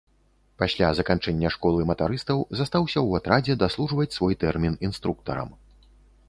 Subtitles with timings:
[0.61, 5.49] Пасля заканчэння школы матарыстаў застаўся ў атрадзе даслужваць свой тэрмін інструктарам.